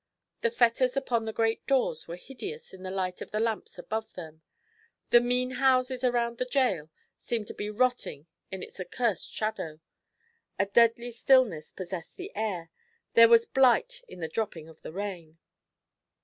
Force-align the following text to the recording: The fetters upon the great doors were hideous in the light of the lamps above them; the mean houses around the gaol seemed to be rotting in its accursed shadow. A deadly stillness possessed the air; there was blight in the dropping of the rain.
The 0.41 0.49
fetters 0.49 0.97
upon 0.97 1.25
the 1.25 1.31
great 1.31 1.67
doors 1.67 2.07
were 2.07 2.15
hideous 2.15 2.73
in 2.73 2.81
the 2.81 2.89
light 2.89 3.21
of 3.21 3.29
the 3.29 3.39
lamps 3.39 3.77
above 3.77 4.13
them; 4.15 4.41
the 5.11 5.21
mean 5.21 5.51
houses 5.51 6.03
around 6.03 6.39
the 6.39 6.49
gaol 6.51 6.89
seemed 7.19 7.45
to 7.49 7.53
be 7.53 7.69
rotting 7.69 8.25
in 8.49 8.63
its 8.63 8.79
accursed 8.79 9.31
shadow. 9.31 9.79
A 10.57 10.65
deadly 10.65 11.11
stillness 11.11 11.71
possessed 11.71 12.15
the 12.15 12.35
air; 12.35 12.71
there 13.13 13.29
was 13.29 13.45
blight 13.45 14.01
in 14.07 14.21
the 14.21 14.27
dropping 14.27 14.67
of 14.67 14.81
the 14.81 14.91
rain. 14.91 15.37